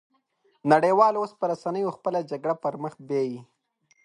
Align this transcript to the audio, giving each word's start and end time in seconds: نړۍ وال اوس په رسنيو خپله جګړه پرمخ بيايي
نړۍ 0.71 0.91
وال 0.95 1.15
اوس 1.19 1.31
په 1.39 1.45
رسنيو 1.51 1.95
خپله 1.97 2.19
جګړه 2.31 2.55
پرمخ 2.63 2.93
بيايي 3.07 3.39